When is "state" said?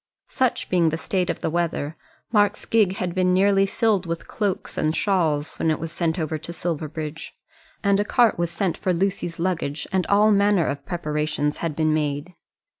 0.97-1.29